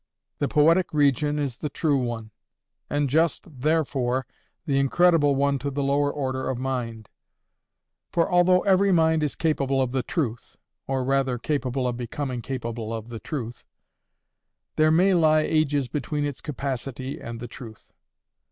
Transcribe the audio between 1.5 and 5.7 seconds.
the true one, and just, THEREFORE, the incredible one to